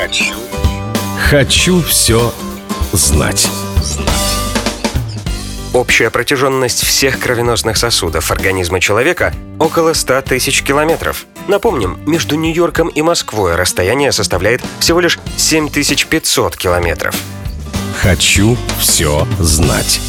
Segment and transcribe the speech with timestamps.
[0.00, 0.34] Хочу.
[1.28, 2.32] Хочу все
[2.92, 3.46] знать.
[5.74, 11.26] Общая протяженность всех кровеносных сосудов организма человека около 100 тысяч километров.
[11.48, 17.14] Напомним, между Нью-Йорком и Москвой расстояние составляет всего лишь 7500 километров.
[18.00, 20.00] Хочу все знать.